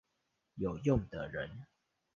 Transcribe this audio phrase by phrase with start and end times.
[0.55, 1.67] 有用的人